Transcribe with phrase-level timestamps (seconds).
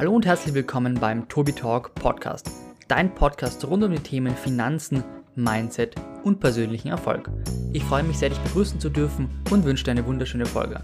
[0.00, 2.50] Hallo und herzlich willkommen beim Tobi Talk Podcast,
[2.88, 7.30] dein Podcast rund um die Themen Finanzen, Mindset und persönlichen Erfolg.
[7.74, 10.82] Ich freue mich sehr, dich begrüßen zu dürfen und wünsche dir eine wunderschöne Folge.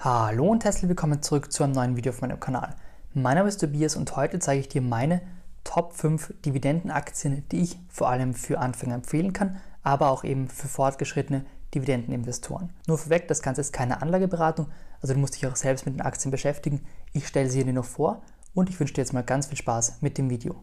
[0.00, 2.76] Hallo und herzlich willkommen zurück zu einem neuen Video auf meinem Kanal.
[3.14, 5.22] Mein Name ist Tobias und heute zeige ich dir meine
[5.64, 10.68] Top 5 Dividendenaktien, die ich vor allem für Anfänger empfehlen kann, aber auch eben für
[10.68, 12.70] fortgeschrittene Dividendeninvestoren.
[12.86, 14.68] Nur vorweg, das Ganze ist keine Anlageberatung,
[15.00, 16.84] also du musst dich auch selbst mit den Aktien beschäftigen.
[17.12, 18.22] Ich stelle sie dir nur vor
[18.54, 20.56] und ich wünsche dir jetzt mal ganz viel Spaß mit dem Video.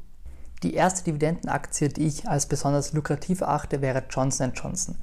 [0.64, 4.96] Die erste Dividendenaktie, die ich als besonders lukrativ erachte, wäre Johnson Johnson.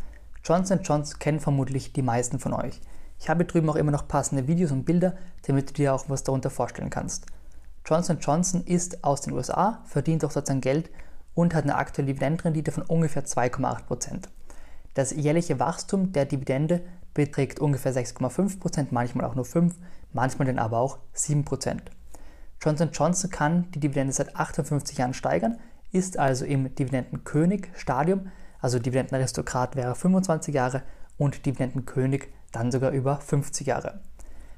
[0.44, 2.80] Johnson Johnson kennen vermutlich die meisten von euch.
[3.20, 5.14] Ich habe drüben auch immer noch passende Videos und Bilder,
[5.46, 7.26] damit du dir auch was darunter vorstellen kannst.
[7.86, 10.90] Johnson Johnson ist aus den USA, verdient auch dort sein Geld
[11.34, 14.24] und hat eine aktuelle Dividendenrendite von ungefähr 2,8%.
[14.94, 16.82] Das jährliche Wachstum der Dividende
[17.14, 19.72] beträgt ungefähr 6,5%, manchmal auch nur 5%,
[20.12, 21.78] manchmal dann aber auch 7%.
[22.60, 25.58] Johnson Johnson kann die Dividende seit 58 Jahren steigern,
[25.90, 28.28] ist also im Dividendenkönig-Stadium,
[28.60, 30.82] also Dividendenaristokrat wäre 25 Jahre
[31.18, 34.00] und Dividendenkönig dann sogar über 50 Jahre.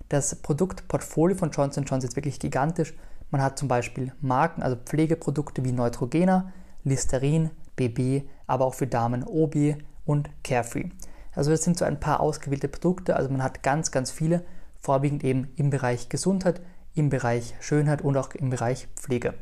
[0.08, 2.92] Das Produktportfolio von Johnson Johnson ist wirklich gigantisch.
[3.30, 6.52] Man hat zum Beispiel Marken, also Pflegeprodukte wie Neutrogena,
[6.84, 10.90] Listerin, BB, aber auch für Damen OB und Carefree.
[11.32, 14.44] Also das sind so ein paar ausgewählte Produkte, also man hat ganz, ganz viele,
[14.78, 16.60] vorwiegend eben im Bereich Gesundheit,
[16.94, 19.34] im Bereich Schönheit und auch im Bereich Pflege.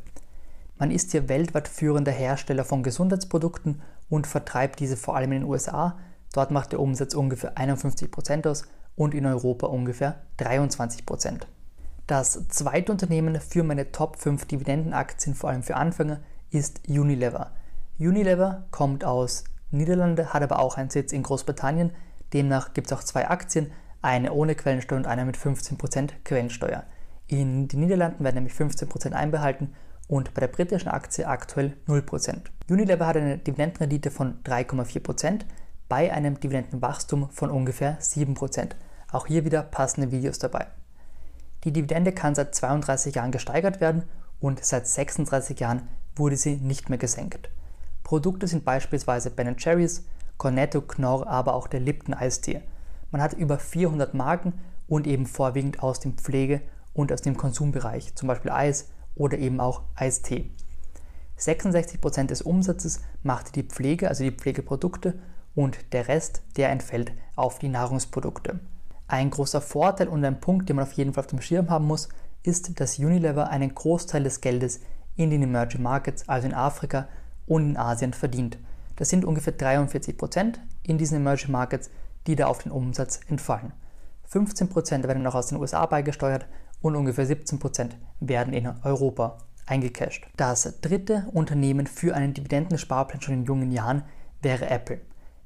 [0.79, 5.49] Man ist hier weltweit führender Hersteller von Gesundheitsprodukten und vertreibt diese vor allem in den
[5.49, 5.99] USA.
[6.33, 8.65] Dort macht der Umsatz ungefähr 51% aus
[8.97, 11.43] und in Europa ungefähr 23%.
[12.07, 17.53] Das zweite Unternehmen für meine Top 5 Dividendenaktien, vor allem für Anfänger, ist Unilever.
[17.99, 21.93] Unilever kommt aus Niederlande, hat aber auch einen Sitz in Großbritannien.
[22.33, 26.85] Demnach gibt es auch zwei Aktien, eine ohne Quellensteuer und eine mit 15% Quellensteuer.
[27.27, 29.75] In den Niederlanden werden nämlich 15% einbehalten
[30.09, 32.37] und bei der britischen Aktie aktuell 0%.
[32.69, 35.43] Unilever hat eine Dividendenrendite von 3,4%
[35.89, 38.73] bei einem Dividendenwachstum von ungefähr 7%.
[39.11, 40.67] Auch hier wieder passende Videos dabei.
[41.65, 44.05] Die Dividende kann seit 32 Jahren gesteigert werden
[44.41, 47.51] und seit 36 Jahren wurde sie nicht mehr gesenkt.
[48.13, 50.05] Produkte sind beispielsweise Ben Cherries,
[50.37, 52.61] Cornetto, Knorr, aber auch der Lipton Eistee.
[53.11, 54.53] Man hat über 400 Marken
[54.87, 56.61] und eben vorwiegend aus dem Pflege-
[56.93, 60.51] und aus dem Konsumbereich, zum Beispiel Eis oder eben auch Eistee.
[61.39, 65.15] 66% des Umsatzes macht die Pflege, also die Pflegeprodukte,
[65.55, 68.61] und der Rest, der entfällt auf die Nahrungsprodukte.
[69.09, 71.87] Ein großer Vorteil und ein Punkt, den man auf jeden Fall auf dem Schirm haben
[71.87, 72.11] muss,
[72.43, 74.81] ist, dass Unilever einen Großteil des Geldes
[75.17, 77.09] in den Emerging Markets, also in Afrika
[77.47, 78.59] und in Asien verdient.
[78.97, 81.91] Das sind ungefähr 43 Prozent in diesen Emerging Markets,
[82.27, 83.73] die da auf den Umsatz entfallen.
[84.27, 86.47] 15 Prozent werden noch aus den USA beigesteuert
[86.81, 90.27] und ungefähr 17 Prozent werden in Europa eingecashed.
[90.37, 94.05] Das dritte Unternehmen für einen Dividendensparplan schon in jungen Jahren
[94.41, 95.01] wäre Apple.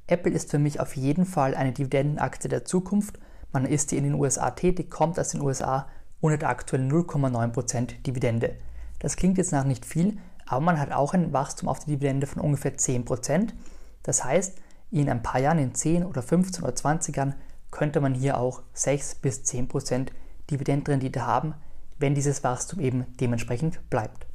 [0.07, 3.19] Apple ist für mich auf jeden Fall eine Dividendenaktie der Zukunft.
[3.53, 5.89] Man ist hier in den USA tätig, kommt aus den USA
[6.21, 8.57] und hat aktuell 0,9% Dividende.
[8.99, 12.27] Das klingt jetzt nach nicht viel, aber man hat auch ein Wachstum auf die Dividende
[12.27, 13.51] von ungefähr 10%.
[14.03, 14.59] Das heißt,
[14.91, 17.35] in ein paar Jahren, in 10 oder 15 oder 20 Jahren,
[17.71, 20.09] könnte man hier auch 6 bis 10%
[20.51, 21.55] Dividendenrendite haben,
[21.99, 24.27] wenn dieses Wachstum eben dementsprechend bleibt.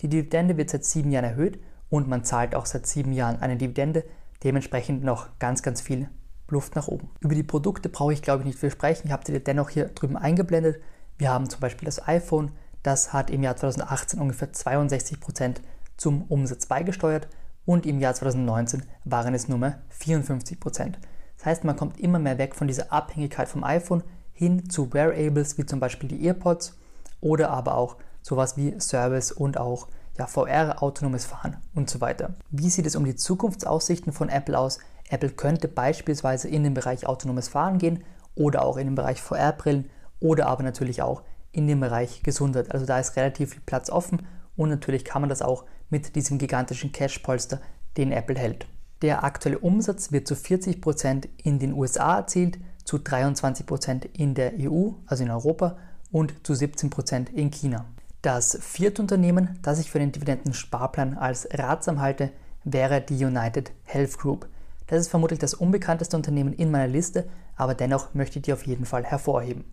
[0.00, 3.56] Die Dividende wird seit sieben Jahren erhöht und man zahlt auch seit sieben Jahren eine
[3.56, 4.04] Dividende,
[4.42, 6.08] dementsprechend noch ganz, ganz viel
[6.48, 7.10] Luft nach oben.
[7.20, 9.86] Über die Produkte brauche ich glaube ich nicht viel sprechen, ich habe sie dennoch hier
[9.86, 10.82] drüben eingeblendet.
[11.16, 12.50] Wir haben zum Beispiel das iPhone,
[12.84, 15.62] das hat im Jahr 2018 ungefähr 62 Prozent
[15.96, 17.28] zum Umsatz beigesteuert
[17.64, 20.60] und im Jahr 2019 waren es nur mehr 54%.
[20.60, 20.98] Prozent.
[21.38, 25.56] Das heißt, man kommt immer mehr weg von dieser Abhängigkeit vom iPhone hin zu Wearables
[25.56, 26.78] wie zum Beispiel die EarPods
[27.20, 32.34] oder aber auch sowas wie Service und auch ja, VR, autonomes Fahren und so weiter.
[32.50, 34.78] Wie sieht es um die Zukunftsaussichten von Apple aus?
[35.08, 39.90] Apple könnte beispielsweise in den Bereich autonomes Fahren gehen oder auch in den Bereich VR-Brillen
[40.20, 41.22] oder aber natürlich auch
[41.54, 42.72] in dem Bereich Gesundheit.
[42.72, 46.38] Also da ist relativ viel Platz offen und natürlich kann man das auch mit diesem
[46.38, 47.60] gigantischen Cash-Polster,
[47.96, 48.66] den Apple hält.
[49.02, 54.90] Der aktuelle Umsatz wird zu 40% in den USA erzielt, zu 23% in der EU,
[55.06, 55.76] also in Europa,
[56.10, 57.86] und zu 17% in China.
[58.22, 62.30] Das vierte Unternehmen, das ich für den Dividenden-Sparplan als ratsam halte,
[62.64, 64.48] wäre die United Health Group.
[64.86, 68.66] Das ist vermutlich das unbekannteste Unternehmen in meiner Liste, aber dennoch möchte ich die auf
[68.66, 69.64] jeden Fall hervorheben.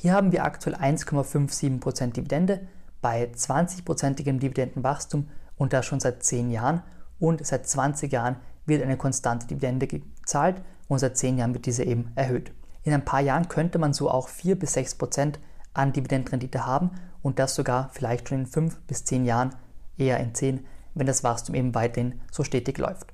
[0.00, 2.60] Hier haben wir aktuell 1,57% Dividende
[3.02, 6.84] bei 20%igem Dividendenwachstum und das schon seit 10 Jahren
[7.18, 11.82] und seit 20 Jahren wird eine konstante Dividende gezahlt und seit 10 Jahren wird diese
[11.82, 12.52] eben erhöht.
[12.84, 15.40] In ein paar Jahren könnte man so auch 4 bis 6 Prozent
[15.74, 19.56] an Dividendenrendite haben und das sogar vielleicht schon in 5 bis 10 Jahren,
[19.96, 20.64] eher in 10,
[20.94, 23.12] wenn das Wachstum eben weiterhin so stetig läuft.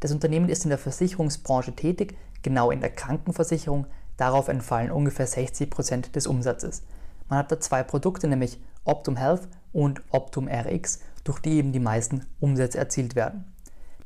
[0.00, 3.86] Das Unternehmen ist in der Versicherungsbranche tätig, genau in der Krankenversicherung.
[4.16, 6.82] Darauf entfallen ungefähr 60 Prozent des Umsatzes.
[7.28, 11.80] Man hat da zwei Produkte, nämlich Optum Health und Optum RX, durch die eben die
[11.80, 13.44] meisten Umsätze erzielt werden.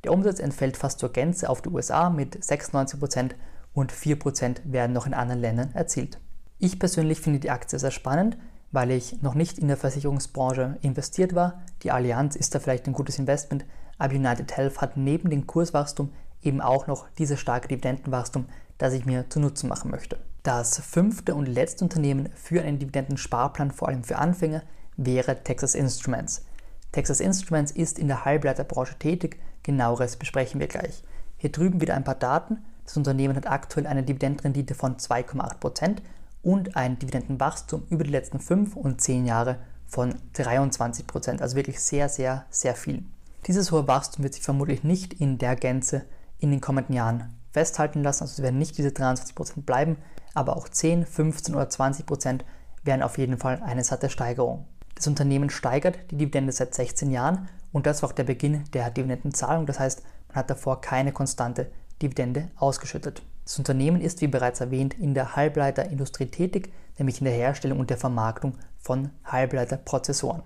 [0.05, 3.33] Der Umsatz entfällt fast zur Gänze auf die USA mit 96%
[3.75, 6.19] und 4% werden noch in anderen Ländern erzielt.
[6.59, 8.37] Ich persönlich finde die Aktie sehr spannend,
[8.73, 11.63] weil ich noch nicht in der Versicherungsbranche investiert war.
[11.83, 13.65] Die Allianz ist da vielleicht ein gutes Investment,
[13.99, 16.13] aber United Health hat neben dem Kurswachstum
[16.43, 18.47] eben auch noch dieses starke Dividendenwachstum,
[18.81, 20.19] das ich mir zunutze machen möchte.
[20.43, 24.63] Das fünfte und letzte Unternehmen für einen Dividendensparplan, vor allem für Anfänger,
[24.97, 26.47] wäre Texas Instruments.
[26.91, 31.05] Texas Instruments ist in der Halbleiterbranche tätig, genaueres besprechen wir gleich.
[31.37, 32.65] Hier drüben wieder ein paar Daten.
[32.85, 35.99] Das Unternehmen hat aktuell eine Dividendenrendite von 2,8%
[36.43, 42.09] und ein Dividendenwachstum über die letzten 5 und 10 Jahre von 23%, also wirklich sehr,
[42.09, 43.05] sehr, sehr viel.
[43.47, 46.07] Dieses hohe Wachstum wird sich vermutlich nicht in der Gänze
[46.39, 49.97] in den kommenden Jahren festhalten lassen, also es werden nicht diese 23% bleiben,
[50.35, 52.41] aber auch 10, 15 oder 20%
[52.85, 54.67] wären auf jeden Fall eine satte Steigerung.
[54.95, 58.91] Das Unternehmen steigert die Dividende seit 16 Jahren und das war auch der Beginn der
[58.91, 61.71] Dividendenzahlung, das heißt, man hat davor keine konstante
[62.01, 63.23] Dividende ausgeschüttet.
[63.45, 67.91] Das Unternehmen ist, wie bereits erwähnt, in der Halbleiterindustrie tätig, nämlich in der Herstellung und
[67.91, 70.43] der Vermarktung von Halbleiterprozessoren.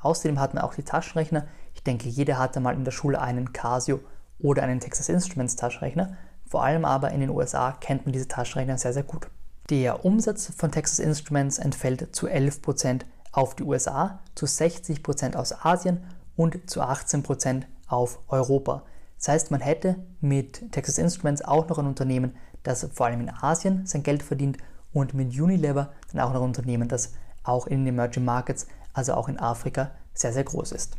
[0.00, 1.46] Außerdem hat man auch die Taschenrechner.
[1.74, 4.00] Ich denke, jeder hatte mal in der Schule einen Casio
[4.38, 6.16] oder einen Texas Instruments Taschenrechner.
[6.48, 9.28] Vor allem aber in den USA kennt man diese Taschenrechner sehr, sehr gut.
[9.70, 13.02] Der Umsatz von Texas Instruments entfällt zu 11%
[13.32, 16.04] auf die USA, zu 60% aus Asien
[16.36, 18.82] und zu 18% auf Europa.
[19.18, 23.30] Das heißt, man hätte mit Texas Instruments auch noch ein Unternehmen, das vor allem in
[23.30, 24.58] Asien sein Geld verdient
[24.92, 27.12] und mit Unilever dann auch noch ein Unternehmen, das
[27.42, 30.96] auch in den Emerging Markets, also auch in Afrika, sehr, sehr groß ist.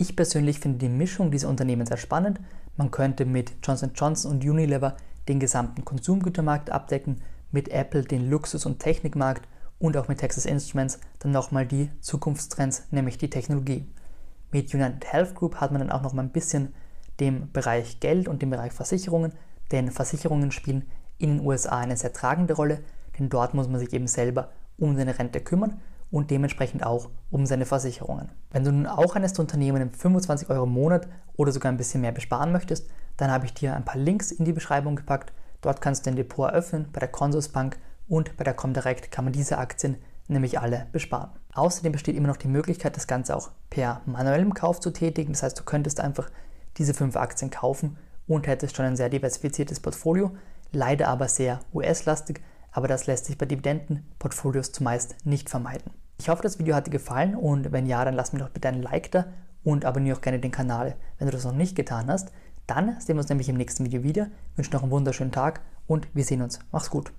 [0.00, 2.40] Ich persönlich finde die Mischung dieser Unternehmen sehr spannend.
[2.78, 4.96] Man könnte mit Johnson Johnson und Unilever
[5.28, 7.20] den gesamten Konsumgütermarkt abdecken,
[7.52, 9.46] mit Apple den Luxus- und Technikmarkt
[9.78, 13.84] und auch mit Texas Instruments dann nochmal die Zukunftstrends, nämlich die Technologie.
[14.50, 16.72] Mit United Health Group hat man dann auch noch mal ein bisschen
[17.20, 19.34] dem Bereich Geld und dem Bereich Versicherungen,
[19.70, 20.88] denn Versicherungen spielen
[21.18, 22.80] in den USA eine sehr tragende Rolle,
[23.18, 25.78] denn dort muss man sich eben selber um seine Rente kümmern
[26.10, 28.30] und dementsprechend auch um seine Versicherungen.
[28.50, 32.00] Wenn du nun auch eines der Unternehmen 25 Euro im Monat oder sogar ein bisschen
[32.00, 35.32] mehr besparen möchtest, dann habe ich dir ein paar Links in die Beschreibung gepackt.
[35.60, 37.78] Dort kannst du dein Depot eröffnen, bei der Consorsbank
[38.08, 39.96] und bei der Comdirect kann man diese Aktien
[40.26, 41.30] nämlich alle besparen.
[41.54, 45.32] Außerdem besteht immer noch die Möglichkeit, das Ganze auch per manuellem Kauf zu tätigen.
[45.32, 46.30] Das heißt, du könntest einfach
[46.76, 50.30] diese fünf Aktien kaufen und hättest schon ein sehr diversifiziertes Portfolio,
[50.72, 52.40] leider aber sehr US-lastig,
[52.72, 55.92] aber das lässt sich bei Dividendenportfolios zumeist nicht vermeiden.
[56.18, 58.68] Ich hoffe, das Video hat dir gefallen und wenn ja, dann lass mir doch bitte
[58.68, 59.26] einen Like da
[59.64, 62.32] und abonniere auch gerne den Kanal, wenn du das noch nicht getan hast.
[62.66, 64.28] Dann sehen wir uns nämlich im nächsten Video wieder.
[64.52, 66.60] Ich wünsche noch einen wunderschönen Tag und wir sehen uns.
[66.72, 67.12] Mach's gut.